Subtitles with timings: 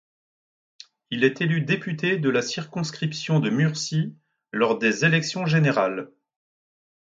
[1.11, 4.15] Il est élu député de la circonscription de Murcie
[4.51, 6.13] lors des élections générales d'.